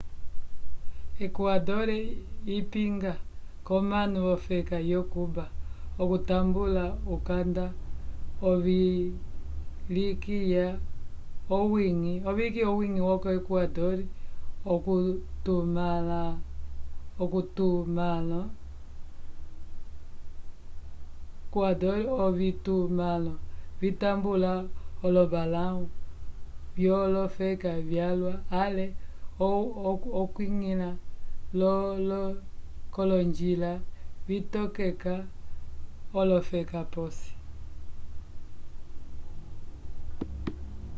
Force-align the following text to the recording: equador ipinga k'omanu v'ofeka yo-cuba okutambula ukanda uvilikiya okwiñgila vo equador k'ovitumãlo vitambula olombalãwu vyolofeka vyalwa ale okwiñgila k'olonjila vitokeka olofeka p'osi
equador 1.25 1.89
ipinga 2.57 3.11
k'omanu 3.65 4.17
v'ofeka 4.25 4.77
yo-cuba 4.91 5.43
okutambula 6.01 6.85
ukanda 7.15 7.65
uvilikiya 8.51 10.67
okwiñgila 11.55 12.29
vo 13.05 13.15
equador 13.37 13.97
k'ovitumãlo 21.53 23.33
vitambula 23.81 24.51
olombalãwu 25.05 25.83
vyolofeka 26.75 27.71
vyalwa 27.89 28.33
ale 28.63 28.85
okwiñgila 30.21 30.89
k'olonjila 32.93 33.71
vitokeka 34.27 35.13
olofeka 36.19 36.79
p'osi 36.91 37.31